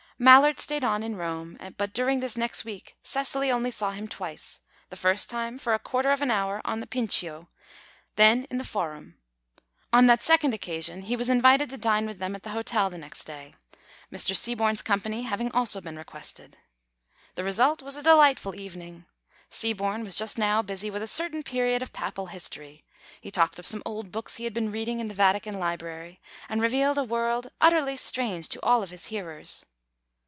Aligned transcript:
Mallard 0.23 0.59
stayed 0.59 0.83
on 0.83 1.01
in 1.01 1.15
Rome, 1.15 1.57
but 1.77 1.95
during 1.95 2.19
this 2.19 2.37
next 2.37 2.63
week 2.63 2.95
Cecily 3.01 3.49
only 3.49 3.71
saw 3.71 3.89
him 3.89 4.07
twice 4.07 4.59
the 4.91 4.95
first 4.95 5.31
time, 5.31 5.57
for 5.57 5.73
a 5.73 5.79
quarter 5.79 6.11
of 6.11 6.21
an 6.21 6.29
hour 6.29 6.61
on 6.63 6.79
the 6.79 6.85
Pincio; 6.85 7.47
then 8.17 8.45
in 8.51 8.59
the 8.59 8.63
Forum. 8.63 9.17
On 9.91 10.05
that 10.05 10.21
second 10.21 10.53
occasion 10.53 11.01
he 11.01 11.15
was 11.15 11.27
invited 11.27 11.71
to 11.71 11.77
dine 11.79 12.05
with 12.05 12.19
them 12.19 12.35
at 12.35 12.43
the 12.43 12.51
hotel 12.51 12.87
the 12.91 12.99
next 12.99 13.23
day, 13.23 13.55
Mr. 14.11 14.35
Seaborne's 14.37 14.83
company 14.83 15.23
having 15.23 15.51
also 15.53 15.81
been 15.81 15.97
requested. 15.97 16.55
The 17.33 17.43
result 17.43 17.81
was 17.81 17.97
a 17.97 18.03
delightful 18.03 18.53
evening. 18.53 19.05
Seaborne 19.49 20.03
was 20.03 20.15
just 20.15 20.37
now 20.37 20.61
busy 20.61 20.91
with 20.91 21.01
a 21.01 21.07
certain 21.07 21.41
period 21.41 21.81
of 21.81 21.93
Papal 21.93 22.27
history; 22.27 22.83
he 23.19 23.31
talked 23.31 23.57
of 23.57 23.65
some 23.65 23.81
old 23.87 24.11
books 24.11 24.35
he 24.35 24.43
had 24.43 24.53
been 24.53 24.71
reading 24.71 24.99
in 24.99 25.07
the 25.07 25.15
Vatican 25.15 25.57
library, 25.59 26.21
and 26.47 26.61
revealed 26.61 26.99
a 26.99 27.03
world 27.03 27.49
utterly 27.59 27.97
strange 27.97 28.47
to 28.49 28.61
all 28.61 28.83
his 28.85 29.07
hearers. 29.07 29.65